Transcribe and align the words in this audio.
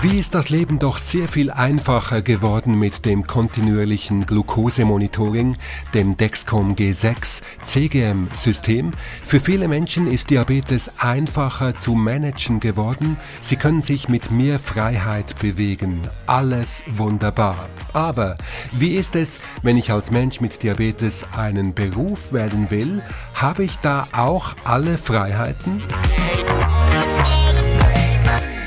Wie 0.00 0.20
ist 0.20 0.36
das 0.36 0.48
Leben 0.48 0.78
doch 0.78 0.98
sehr 0.98 1.26
viel 1.26 1.50
einfacher 1.50 2.22
geworden 2.22 2.78
mit 2.78 3.04
dem 3.04 3.26
kontinuierlichen 3.26 4.26
Glukosemonitoring, 4.26 5.56
dem 5.92 6.16
Dexcom 6.16 6.76
G6 6.76 7.42
CGM-System. 7.62 8.92
Für 9.24 9.40
viele 9.40 9.66
Menschen 9.66 10.06
ist 10.06 10.30
Diabetes 10.30 10.92
einfacher 10.98 11.76
zu 11.78 11.94
managen 11.94 12.60
geworden. 12.60 13.16
Sie 13.40 13.56
können 13.56 13.82
sich 13.82 14.08
mit 14.08 14.30
mehr 14.30 14.60
Freiheit 14.60 15.36
bewegen. 15.40 16.02
Alles 16.28 16.84
wunderbar. 16.92 17.68
Aber 17.92 18.38
wie 18.70 18.94
ist 18.94 19.16
es, 19.16 19.40
wenn 19.62 19.76
ich 19.76 19.90
als 19.90 20.12
Mensch 20.12 20.40
mit 20.40 20.62
Diabetes 20.62 21.26
einen 21.36 21.74
Beruf 21.74 22.32
wählen 22.32 22.70
will? 22.70 23.02
Habe 23.34 23.64
ich 23.64 23.76
da 23.78 24.06
auch 24.12 24.54
alle 24.62 24.96
Freiheiten? 24.96 25.82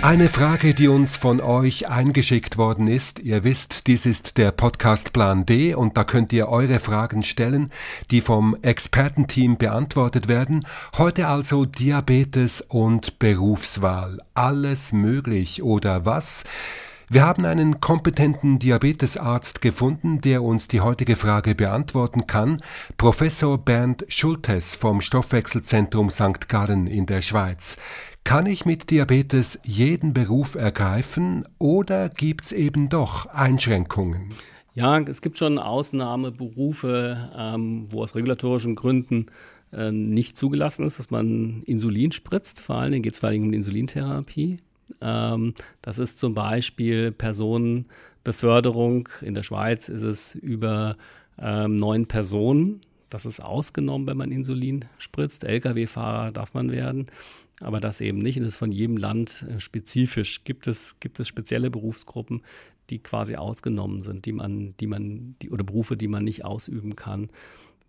Eine 0.03 0.29
Frage, 0.29 0.73
die 0.73 0.87
uns 0.87 1.15
von 1.15 1.39
euch 1.39 1.87
eingeschickt 1.87 2.57
worden 2.57 2.87
ist. 2.87 3.19
Ihr 3.19 3.43
wisst, 3.43 3.85
dies 3.85 4.07
ist 4.07 4.39
der 4.39 4.51
Podcast 4.51 5.13
Plan 5.13 5.45
D 5.45 5.75
und 5.75 5.95
da 5.95 6.03
könnt 6.03 6.33
ihr 6.33 6.49
eure 6.49 6.79
Fragen 6.79 7.21
stellen, 7.21 7.71
die 8.09 8.21
vom 8.21 8.57
Expertenteam 8.63 9.57
beantwortet 9.57 10.27
werden. 10.27 10.65
Heute 10.97 11.27
also 11.27 11.65
Diabetes 11.65 12.61
und 12.61 13.19
Berufswahl. 13.19 14.17
Alles 14.33 14.91
möglich 14.91 15.61
oder 15.61 16.03
was? 16.03 16.45
Wir 17.13 17.25
haben 17.25 17.43
einen 17.43 17.81
kompetenten 17.81 18.57
Diabetesarzt 18.57 19.61
gefunden, 19.61 20.21
der 20.21 20.43
uns 20.43 20.69
die 20.69 20.79
heutige 20.79 21.17
Frage 21.17 21.55
beantworten 21.55 22.25
kann. 22.25 22.55
Professor 22.97 23.57
Bernd 23.57 24.05
Schultes 24.07 24.75
vom 24.75 25.01
Stoffwechselzentrum 25.01 26.09
St. 26.09 26.47
Gallen 26.47 26.87
in 26.87 27.05
der 27.07 27.21
Schweiz. 27.21 27.75
Kann 28.23 28.45
ich 28.45 28.65
mit 28.65 28.91
Diabetes 28.91 29.59
jeden 29.63 30.13
Beruf 30.13 30.55
ergreifen 30.55 31.45
oder 31.57 32.09
gibt 32.09 32.45
es 32.45 32.51
eben 32.51 32.87
doch 32.87 33.25
Einschränkungen? 33.25 34.33
Ja, 34.73 34.99
es 34.99 35.21
gibt 35.21 35.37
schon 35.37 35.57
Ausnahmeberufe, 35.59 37.31
ähm, 37.35 37.87
wo 37.89 38.03
aus 38.03 38.15
regulatorischen 38.15 38.75
Gründen 38.75 39.25
äh, 39.73 39.91
nicht 39.91 40.37
zugelassen 40.37 40.85
ist, 40.85 40.99
dass 40.99 41.09
man 41.09 41.63
Insulin 41.63 42.11
spritzt. 42.13 42.61
Vor 42.61 42.77
allen 42.77 42.91
Dingen 42.91 43.03
geht 43.03 43.13
es 43.13 43.19
vor 43.19 43.29
allem 43.29 43.43
um 43.43 43.53
Insulintherapie. 43.53 44.59
Ähm, 45.01 45.53
das 45.81 45.99
ist 45.99 46.19
zum 46.19 46.33
Beispiel 46.33 47.11
Personenbeförderung. 47.11 49.09
In 49.21 49.33
der 49.33 49.43
Schweiz 49.43 49.89
ist 49.89 50.03
es 50.03 50.35
über 50.35 50.95
ähm, 51.37 51.75
neun 51.75 52.05
Personen. 52.05 52.79
Das 53.11 53.27
ist 53.27 53.41
ausgenommen, 53.41 54.07
wenn 54.07 54.17
man 54.17 54.31
Insulin 54.31 54.85
spritzt. 54.97 55.43
Lkw-Fahrer 55.43 56.31
darf 56.31 56.55
man 56.55 56.71
werden 56.71 57.07
aber 57.61 57.79
das 57.79 58.01
eben 58.01 58.17
nicht. 58.17 58.37
Und 58.37 58.43
das 58.43 58.53
ist 58.55 58.59
von 58.59 58.71
jedem 58.71 58.97
Land 58.97 59.45
äh, 59.49 59.59
spezifisch. 59.59 60.43
Gibt 60.43 60.67
es, 60.67 60.99
gibt 60.99 61.19
es 61.19 61.27
spezielle 61.27 61.69
Berufsgruppen, 61.69 62.41
die 62.89 62.99
quasi 62.99 63.35
ausgenommen 63.35 64.01
sind, 64.01 64.25
die 64.25 64.33
man, 64.33 64.75
die 64.79 64.87
man, 64.87 65.35
die, 65.41 65.49
oder 65.49 65.63
Berufe, 65.63 65.95
die 65.95 66.07
man 66.07 66.23
nicht 66.23 66.43
ausüben 66.43 66.95
kann 66.95 67.29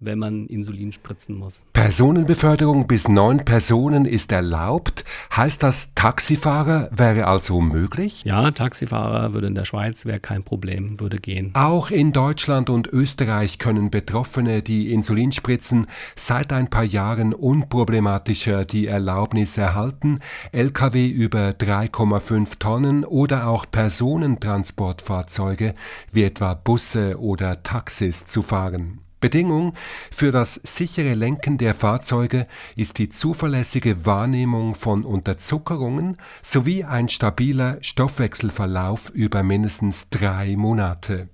wenn 0.05 0.19
man 0.19 0.47
Insulin 0.47 0.93
spritzen 0.93 1.37
muss. 1.37 1.65
Personenbeförderung 1.73 2.87
bis 2.87 3.09
neun 3.09 3.45
Personen 3.45 4.05
ist 4.05 4.33
erlaubt. 4.33 5.05
Heißt 5.35 5.63
das, 5.63 5.95
Taxifahrer 5.95 6.91
wäre 6.93 7.27
also 7.27 7.61
möglich? 7.61 8.25
Ja, 8.25 8.51
Taxifahrer 8.51 9.35
würde 9.35 9.47
in 9.47 9.55
der 9.55 9.65
Schweiz, 9.65 10.07
wäre 10.07 10.21
kein 10.21 10.43
Problem, 10.43 10.99
würde 11.01 11.19
gehen. 11.19 11.51
Auch 11.55 11.91
in 11.91 12.13
Deutschland 12.13 12.71
und 12.71 12.89
Österreich 12.89 13.59
können 13.59 13.91
Betroffene, 13.91 14.63
die 14.63 14.93
Insulin 14.93 15.33
spritzen, 15.33 15.87
seit 16.17 16.53
ein 16.53 16.71
paar 16.71 16.85
Jahren 16.85 17.35
unproblematischer 17.35 18.65
die 18.65 18.87
Erlaubnis 18.87 19.59
erhalten, 19.59 20.21
Lkw 20.53 21.09
über 21.09 21.51
3,5 21.51 22.59
Tonnen 22.59 23.05
oder 23.05 23.47
auch 23.47 23.67
Personentransportfahrzeuge 23.71 25.75
wie 26.13 26.25
etwa 26.25 26.55
Busse 26.55 27.21
oder 27.21 27.63
Taxis 27.63 28.27
zu 28.27 28.43
fahren. 28.43 29.02
Bedingung 29.23 29.73
für 30.11 30.33
das 30.33 30.61
sichere 30.65 31.15
Lenken 31.15 31.57
der 31.57 31.75
Fahrzeuge 31.75 32.49
ist 32.77 32.99
die 32.99 33.09
zuverlässige 33.09 34.05
Wahrnehmung 34.05 34.75
von 34.75 35.05
Unterzuckerungen 35.05 36.19
sowie 36.43 36.85
ein 36.85 37.09
stabiler 37.09 37.79
Stoffwechselverlauf 37.81 39.11
über 39.11 39.45
mindestens 39.45 40.11
drei 40.11 40.57
Monate. 40.57 41.29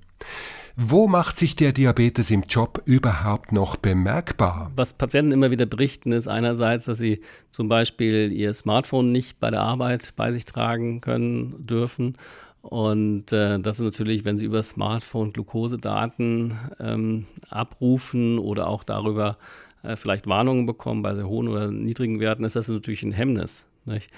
Wo 0.76 1.08
macht 1.08 1.38
sich 1.38 1.56
der 1.56 1.72
Diabetes 1.72 2.30
im 2.30 2.42
Job 2.42 2.82
überhaupt 2.84 3.50
noch 3.50 3.74
bemerkbar? 3.74 4.70
Was 4.76 4.92
Patienten 4.92 5.32
immer 5.32 5.50
wieder 5.50 5.66
berichten, 5.66 6.12
ist 6.12 6.28
einerseits, 6.28 6.84
dass 6.84 6.98
sie 6.98 7.20
zum 7.50 7.68
Beispiel 7.68 8.30
ihr 8.30 8.54
Smartphone 8.54 9.10
nicht 9.10 9.40
bei 9.40 9.50
der 9.50 9.62
Arbeit 9.62 10.12
bei 10.14 10.30
sich 10.30 10.44
tragen 10.44 11.00
können 11.00 11.66
dürfen 11.66 12.16
und 12.62 13.32
äh, 13.32 13.58
das 13.60 13.78
ist 13.78 13.84
natürlich, 13.84 14.24
wenn 14.24 14.36
Sie 14.36 14.44
über 14.44 14.62
Smartphone 14.62 15.32
Glukosedaten 15.32 16.58
ähm, 16.80 17.26
abrufen 17.48 18.38
oder 18.38 18.66
auch 18.66 18.84
darüber 18.84 19.38
äh, 19.82 19.96
vielleicht 19.96 20.26
Warnungen 20.26 20.66
bekommen 20.66 21.02
bei 21.02 21.14
sehr 21.14 21.28
hohen 21.28 21.48
oder 21.48 21.70
niedrigen 21.70 22.20
Werten, 22.20 22.44
ist 22.44 22.56
das 22.56 22.68
natürlich 22.68 23.02
ein 23.02 23.12
Hemmnis. 23.12 23.66
Nicht? 23.88 24.10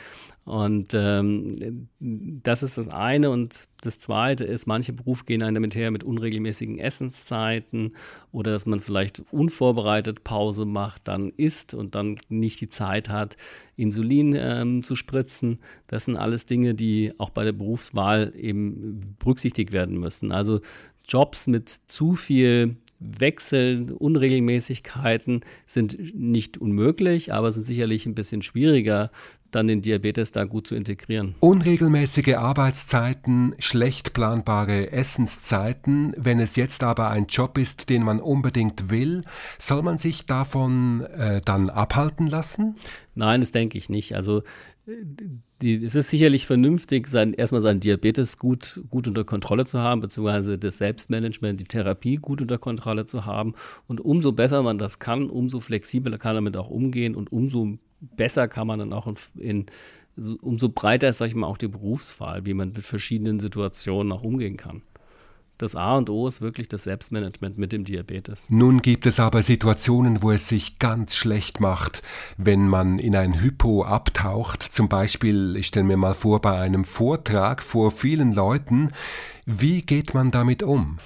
Und 0.44 0.94
ähm, 0.94 1.88
das 2.00 2.62
ist 2.62 2.76
das 2.76 2.88
eine. 2.88 3.30
Und 3.30 3.68
das 3.82 3.98
zweite 3.98 4.44
ist, 4.44 4.66
manche 4.66 4.92
Berufe 4.92 5.24
gehen 5.24 5.42
einem 5.42 5.54
damit 5.54 5.74
her 5.74 5.90
mit 5.90 6.02
unregelmäßigen 6.02 6.78
Essenszeiten 6.78 7.94
oder 8.32 8.50
dass 8.50 8.66
man 8.66 8.80
vielleicht 8.80 9.22
unvorbereitet 9.30 10.24
Pause 10.24 10.64
macht, 10.64 11.06
dann 11.06 11.30
isst 11.36 11.74
und 11.74 11.94
dann 11.94 12.16
nicht 12.28 12.60
die 12.60 12.68
Zeit 12.68 13.08
hat, 13.08 13.36
Insulin 13.76 14.34
ähm, 14.36 14.82
zu 14.82 14.96
spritzen. 14.96 15.60
Das 15.86 16.06
sind 16.06 16.16
alles 16.16 16.46
Dinge, 16.46 16.74
die 16.74 17.12
auch 17.18 17.30
bei 17.30 17.44
der 17.44 17.52
Berufswahl 17.52 18.32
eben 18.36 19.16
berücksichtigt 19.18 19.72
werden 19.72 20.00
müssen. 20.00 20.32
Also 20.32 20.60
Jobs 21.04 21.46
mit 21.46 21.68
zu 21.68 22.14
viel 22.14 22.76
Wechsel, 23.00 23.92
Unregelmäßigkeiten 23.92 25.40
sind 25.66 26.14
nicht 26.14 26.58
unmöglich, 26.58 27.32
aber 27.32 27.50
sind 27.50 27.64
sicherlich 27.64 28.06
ein 28.06 28.14
bisschen 28.14 28.42
schwieriger, 28.42 29.10
dann 29.50 29.66
den 29.66 29.82
Diabetes 29.82 30.32
da 30.32 30.44
gut 30.44 30.66
zu 30.66 30.74
integrieren. 30.74 31.34
Unregelmäßige 31.40 32.34
Arbeitszeiten, 32.34 33.54
schlecht 33.58 34.12
planbare 34.12 34.92
Essenszeiten. 34.92 36.14
Wenn 36.16 36.40
es 36.40 36.56
jetzt 36.56 36.82
aber 36.82 37.10
ein 37.10 37.26
Job 37.26 37.58
ist, 37.58 37.88
den 37.88 38.02
man 38.02 38.20
unbedingt 38.20 38.90
will, 38.90 39.24
soll 39.58 39.82
man 39.82 39.98
sich 39.98 40.26
davon 40.26 41.02
äh, 41.02 41.40
dann 41.44 41.70
abhalten 41.70 42.26
lassen? 42.26 42.76
Nein, 43.14 43.40
das 43.40 43.52
denke 43.52 43.78
ich 43.78 43.88
nicht. 43.88 44.14
Also 44.14 44.42
die, 45.62 45.84
es 45.84 45.94
ist 45.94 46.08
sicherlich 46.08 46.46
vernünftig, 46.46 47.06
sein, 47.06 47.34
erstmal 47.34 47.60
seinen 47.60 47.80
Diabetes 47.80 48.38
gut, 48.38 48.80
gut 48.90 49.06
unter 49.06 49.24
Kontrolle 49.24 49.64
zu 49.64 49.78
haben, 49.78 50.00
beziehungsweise 50.00 50.58
das 50.58 50.78
Selbstmanagement, 50.78 51.60
die 51.60 51.64
Therapie 51.64 52.16
gut 52.16 52.40
unter 52.40 52.58
Kontrolle 52.58 53.04
zu 53.04 53.26
haben. 53.26 53.54
Und 53.86 54.00
umso 54.00 54.32
besser 54.32 54.62
man 54.62 54.78
das 54.78 54.98
kann, 54.98 55.28
umso 55.28 55.60
flexibler 55.60 56.18
kann 56.18 56.34
man 56.34 56.44
damit 56.46 56.56
auch 56.56 56.70
umgehen 56.70 57.14
und 57.14 57.30
umso 57.30 57.78
besser 58.00 58.48
kann 58.48 58.66
man 58.66 58.78
dann 58.78 58.92
auch 58.92 59.06
in, 59.06 59.16
in 59.36 59.66
umso 60.40 60.68
breiter 60.68 61.08
ist, 61.08 61.18
sag 61.18 61.26
ich 61.26 61.34
mal, 61.34 61.46
auch 61.46 61.58
die 61.58 61.68
Berufswahl, 61.68 62.44
wie 62.46 62.54
man 62.54 62.72
mit 62.72 62.84
verschiedenen 62.84 63.40
Situationen 63.40 64.12
auch 64.12 64.22
umgehen 64.22 64.56
kann 64.56 64.82
das 65.62 65.74
A 65.74 65.96
und 65.96 66.10
O 66.10 66.26
ist 66.26 66.40
wirklich 66.40 66.68
das 66.68 66.84
Selbstmanagement 66.84 67.58
mit 67.58 67.72
dem 67.72 67.84
Diabetes. 67.84 68.48
Nun 68.50 68.82
gibt 68.82 69.06
es 69.06 69.20
aber 69.20 69.42
Situationen, 69.42 70.22
wo 70.22 70.30
es 70.30 70.48
sich 70.48 70.78
ganz 70.78 71.14
schlecht 71.14 71.60
macht, 71.60 72.02
wenn 72.36 72.68
man 72.68 72.98
in 72.98 73.14
ein 73.14 73.40
Hypo 73.40 73.84
abtaucht. 73.84 74.62
Zum 74.62 74.88
Beispiel, 74.88 75.56
ich 75.56 75.66
stelle 75.66 75.84
mir 75.84 75.96
mal 75.96 76.14
vor, 76.14 76.40
bei 76.40 76.58
einem 76.58 76.84
Vortrag 76.84 77.62
vor 77.62 77.90
vielen 77.90 78.32
Leuten. 78.32 78.90
Wie 79.46 79.82
geht 79.82 80.14
man 80.14 80.30
damit 80.30 80.62
um? 80.62 80.98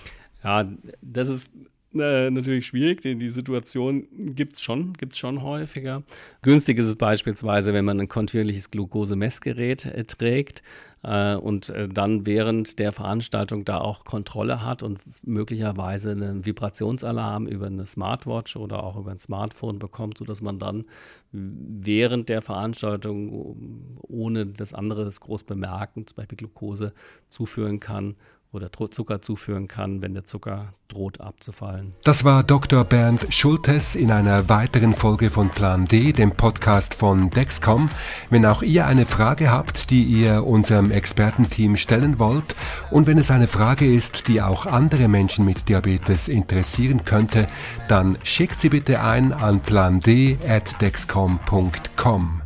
Ja, 0.43 0.69
das 1.01 1.29
ist 1.29 1.51
äh, 1.95 2.31
natürlich 2.31 2.67
schwierig. 2.67 3.01
Die, 3.03 3.17
die 3.17 3.29
Situation 3.29 4.07
gibt 4.13 4.55
es 4.55 4.63
schon, 4.63 4.93
gibt's 4.95 5.19
schon 5.19 5.43
häufiger. 5.43 6.03
Günstig 6.43 6.79
ist 6.79 6.87
es 6.87 6.97
beispielsweise, 6.97 7.73
wenn 7.73 7.85
man 7.85 8.01
ein 8.01 8.09
kontinuierliches 8.09 8.71
Glukosemessgerät 8.71 9.87
äh, 9.87 10.05
trägt 10.05 10.63
äh, 11.03 11.35
und 11.35 11.69
äh, 11.69 11.89
dann 11.89 12.27
während 12.27 12.79
der 12.79 12.93
Veranstaltung 12.93 13.65
da 13.65 13.79
auch 13.79 14.05
Kontrolle 14.05 14.63
hat 14.63 14.83
und 14.83 15.01
möglicherweise 15.23 16.11
einen 16.11 16.45
Vibrationsalarm 16.45 17.47
über 17.47 17.67
eine 17.67 17.87
Smartwatch 17.87 18.57
oder 18.57 18.83
auch 18.83 18.97
über 18.97 19.11
ein 19.11 19.19
Smartphone 19.19 19.79
bekommt, 19.79 20.19
sodass 20.19 20.43
man 20.43 20.59
dann 20.59 20.85
während 21.33 22.29
der 22.29 22.43
Veranstaltung 22.43 23.99
ohne 24.03 24.47
das 24.47 24.73
andere 24.73 25.05
das 25.05 25.21
groß 25.21 25.45
bemerken, 25.45 26.07
zum 26.07 26.17
Beispiel 26.17 26.37
Glucose 26.37 26.93
zuführen 27.29 27.81
kann 27.81 28.15
oder 28.55 28.71
Zucker 28.73 29.21
zuführen 29.21 29.69
kann, 29.69 30.03
wenn 30.03 30.15
der 30.15 30.25
Zucker 30.25 30.73
droht 30.89 31.21
abzufallen. 31.21 31.93
Das 32.05 32.25
war 32.25 32.43
Dr. 32.43 32.85
Bernd 32.85 33.27
Schultes 33.31 33.95
in 33.97 34.11
einer 34.13 34.49
weiteren 34.49 34.95
Folge 34.95 35.29
von 35.31 35.51
Plan 35.51 35.85
D, 35.87 36.13
dem 36.13 36.31
Podcast 36.33 36.95
von 36.95 37.31
Dexcom. 37.31 37.91
Wenn 38.31 38.47
auch 38.47 38.63
ihr 38.63 38.87
eine 38.87 39.05
Frage 39.07 39.51
habt, 39.51 39.91
die 39.91 40.05
ihr 40.05 40.45
unserem 40.45 40.91
Expertenteam 40.91 41.77
stellen 41.77 42.19
wollt 42.19 42.55
und 42.91 43.07
wenn 43.07 43.19
es 43.19 43.31
eine 43.31 43.47
Frage 43.49 43.87
ist, 43.93 44.29
die 44.29 44.43
auch 44.43 44.67
andere 44.67 45.09
Menschen 45.09 45.45
mit 45.45 45.69
Diabetes 45.69 46.29
interessieren 46.29 47.05
könnte, 47.05 47.49
dann 47.89 48.19
schickt 48.23 48.61
sie 48.61 48.69
bitte 48.69 49.01
ein 49.01 49.33
an 49.33 49.61
pland@dexcom.com. 49.61 52.43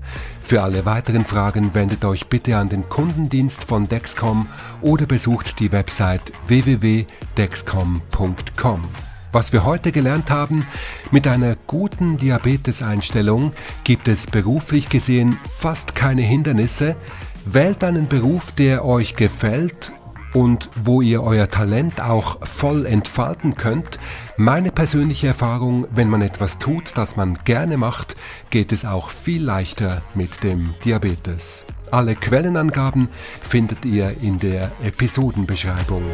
Für 0.48 0.62
alle 0.62 0.84
weiteren 0.86 1.26
Fragen 1.26 1.74
wendet 1.74 2.06
euch 2.06 2.28
bitte 2.28 2.56
an 2.56 2.70
den 2.70 2.88
Kundendienst 2.88 3.64
von 3.64 3.86
Dexcom 3.86 4.46
oder 4.80 5.04
besucht 5.04 5.60
die 5.60 5.70
Website 5.72 6.32
www.dexcom.com. 6.46 8.84
Was 9.30 9.52
wir 9.52 9.66
heute 9.66 9.92
gelernt 9.92 10.30
haben, 10.30 10.66
mit 11.10 11.28
einer 11.28 11.54
guten 11.66 12.16
Diabeteseinstellung 12.16 13.52
gibt 13.84 14.08
es 14.08 14.26
beruflich 14.26 14.88
gesehen 14.88 15.38
fast 15.54 15.94
keine 15.94 16.22
Hindernisse. 16.22 16.96
Wählt 17.44 17.84
einen 17.84 18.08
Beruf, 18.08 18.50
der 18.52 18.86
euch 18.86 19.16
gefällt 19.16 19.92
und 20.38 20.70
wo 20.76 21.02
ihr 21.02 21.24
euer 21.24 21.50
Talent 21.50 22.00
auch 22.00 22.46
voll 22.46 22.86
entfalten 22.86 23.56
könnt. 23.56 23.98
Meine 24.36 24.70
persönliche 24.70 25.26
Erfahrung, 25.26 25.88
wenn 25.90 26.08
man 26.08 26.22
etwas 26.22 26.58
tut, 26.58 26.92
das 26.94 27.16
man 27.16 27.40
gerne 27.44 27.76
macht, 27.76 28.14
geht 28.50 28.70
es 28.70 28.84
auch 28.84 29.10
viel 29.10 29.42
leichter 29.42 30.00
mit 30.14 30.44
dem 30.44 30.74
Diabetes. 30.84 31.64
Alle 31.90 32.14
Quellenangaben 32.14 33.08
findet 33.40 33.84
ihr 33.84 34.14
in 34.22 34.38
der 34.38 34.70
Episodenbeschreibung. 34.80 36.04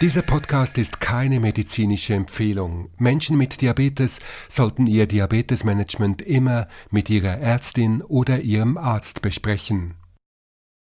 Dieser 0.00 0.22
Podcast 0.22 0.76
ist 0.76 1.00
keine 1.00 1.38
medizinische 1.38 2.14
Empfehlung. 2.14 2.90
Menschen 2.98 3.38
mit 3.38 3.60
Diabetes 3.60 4.18
sollten 4.48 4.88
ihr 4.88 5.06
Diabetesmanagement 5.06 6.20
immer 6.20 6.66
mit 6.90 7.10
ihrer 7.10 7.38
Ärztin 7.38 8.02
oder 8.02 8.40
ihrem 8.40 8.76
Arzt 8.76 9.22
besprechen. 9.22 9.94